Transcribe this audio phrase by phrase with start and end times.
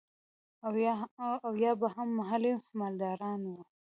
[1.45, 3.61] او يا به هم محلي مالداران وو.